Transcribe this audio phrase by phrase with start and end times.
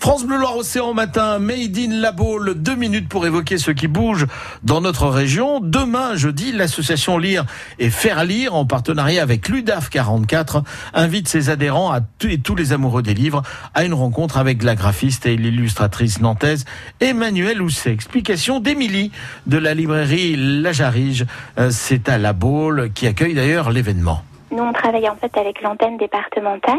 [0.00, 2.12] France Bleu Loire Océan matin, Made in La
[2.54, 4.26] deux minutes pour évoquer ce qui bouge
[4.64, 5.60] dans notre région.
[5.60, 7.44] Demain, jeudi, l'association Lire
[7.78, 11.94] et Faire Lire, en partenariat avec l'UDAF 44, invite ses adhérents
[12.24, 13.42] et tous les amoureux des livres
[13.74, 16.64] à une rencontre avec la graphiste et l'illustratrice nantaise
[17.00, 17.92] Emmanuelle Housset.
[17.92, 19.12] Explication d'Émilie
[19.46, 21.26] de la librairie La Jarige.
[21.58, 24.24] Euh, c'est à La Baule qui accueille d'ailleurs l'événement.
[24.50, 26.78] Nous, on travaille en fait avec l'antenne départementale.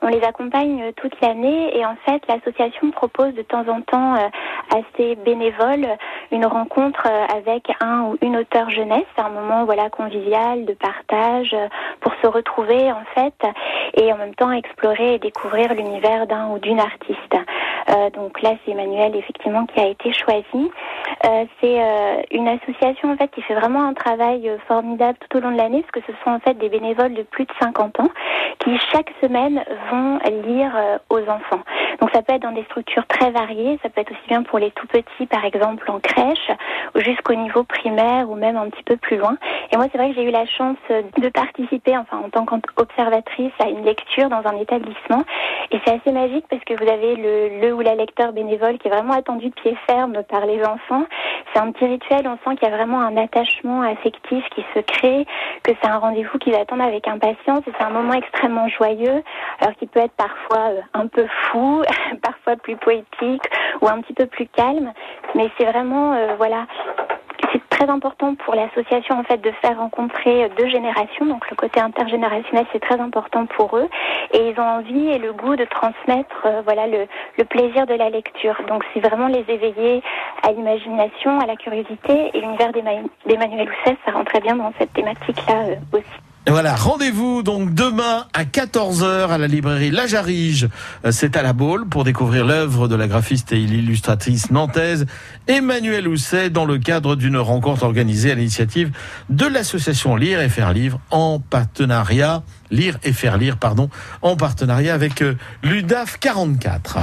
[0.00, 4.16] On les accompagne euh, toute l'année et en fait, l'association propose de temps en temps
[4.16, 4.28] euh,
[4.74, 5.86] à ses bénévoles
[6.32, 9.06] une rencontre euh, avec un ou une auteur jeunesse.
[9.16, 11.54] Un moment voilà convivial de partage
[12.00, 13.34] pour se retrouver en fait
[13.94, 17.36] et en même temps explorer et découvrir l'univers d'un ou d'une artiste.
[17.88, 20.70] Euh, donc là, c'est Emmanuel effectivement qui a été choisi.
[21.24, 25.40] Euh, c'est euh, une association en fait qui fait vraiment un travail formidable tout au
[25.40, 28.00] long de l'année parce que ce sont en fait des bénévoles de plus de 50
[28.00, 28.08] ans
[28.58, 30.72] qui chaque semaine vont lire
[31.10, 31.62] aux enfants.
[32.00, 34.58] Donc ça peut être dans des structures très variées, ça peut être aussi bien pour
[34.58, 36.50] les tout petits par exemple en crèche
[36.96, 39.36] jusqu'au niveau primaire ou même un petit peu plus loin.
[39.72, 43.52] Et moi c'est vrai que j'ai eu la chance de participer enfin en tant qu'observatrice
[43.60, 45.24] à une lecture dans un établissement
[45.70, 48.88] et c'est assez magique parce que vous avez le, le ou la lecteur bénévole qui
[48.88, 51.04] est vraiment attendu de pied ferme par les enfants.
[51.52, 54.80] C'est un petit rituel, on sent qu'il y a vraiment un attachement affectif qui se
[54.80, 55.26] crée,
[55.62, 59.22] que c'est un rendez-vous qu'ils attendent avec impatience et c'est un moment extrêmement joyeux,
[59.60, 61.82] alors qu'il peut être parfois euh, un peu fou,
[62.22, 63.44] parfois plus poétique
[63.80, 64.92] ou un petit peu plus calme,
[65.34, 66.66] mais c'est vraiment, euh, voilà,
[67.82, 71.26] très important pour l'association en fait de faire rencontrer deux générations.
[71.26, 73.88] Donc le côté intergénérationnel c'est très important pour eux
[74.32, 77.06] et ils ont envie et le goût de transmettre euh, voilà le,
[77.44, 78.56] plaisir de la lecture.
[78.68, 80.02] Donc c'est vraiment les éveiller
[80.42, 85.38] à l'imagination, à la curiosité et l'univers d'Emmanuel Housset ça rentrait bien dans cette thématique
[85.48, 86.04] là euh, aussi.
[86.48, 90.68] Voilà, rendez-vous donc demain à 14h à la librairie La Jarige.
[91.04, 95.06] Euh, c'est à la Baule pour découvrir l'œuvre de la graphiste et l'illustratrice nantaise
[95.46, 98.90] Emmanuelle Housset dans le cadre d'une rencontre organisée à l'initiative
[99.30, 102.42] de l'association Lire et Faire Livre en partenariat
[102.72, 103.88] Lire et Faire Lire pardon
[104.20, 106.98] en partenariat avec euh, l'UDAF 44.